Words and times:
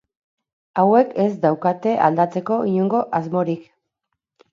Hauek 0.83 1.11
ez 1.23 1.27
daukate 1.43 1.93
aldatzeko 2.07 2.57
inongo 2.71 3.03
asmorik. 3.19 3.69